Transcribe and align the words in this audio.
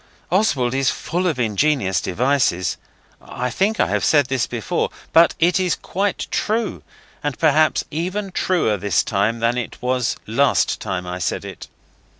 Oswald 0.31 0.73
is 0.73 0.89
full 0.89 1.27
of 1.27 1.37
ingenious 1.39 2.01
devices. 2.01 2.77
I 3.21 3.51
think 3.51 3.79
I 3.79 3.85
have 3.89 4.03
said 4.03 4.25
this 4.25 4.47
before, 4.47 4.89
but 5.13 5.35
it 5.37 5.59
is 5.59 5.75
quite 5.75 6.25
true; 6.31 6.81
and 7.23 7.37
perhaps 7.37 7.85
even 7.91 8.31
truer 8.31 8.77
this 8.77 9.03
time 9.03 9.41
than 9.41 9.59
it 9.59 9.79
was 9.79 10.15
last 10.25 10.79
time 10.81 11.05
I 11.05 11.19
said 11.19 11.45
it. 11.45 11.67